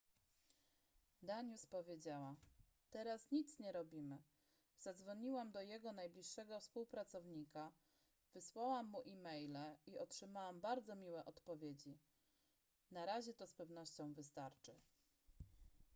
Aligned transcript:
danius 1.21 1.65
powiedziała 1.65 2.35
teraz 2.89 3.31
nic 3.31 3.59
nie 3.59 3.71
robimy 3.71 4.21
zadzwoniłam 4.79 5.51
do 5.51 5.61
jego 5.61 5.93
najbliższego 5.93 6.59
współpracownika 6.59 7.71
wysłałam 8.33 8.87
mu 8.89 9.01
e-maile 9.01 9.57
i 9.87 9.97
otrzymałam 9.99 10.61
bardzo 10.61 10.95
miłe 10.95 11.25
odpowiedzi 11.25 11.97
na 12.91 13.05
razie 13.05 13.33
to 13.33 13.47
z 13.47 13.53
pewnością 13.53 14.13
wystarczy 14.13 14.75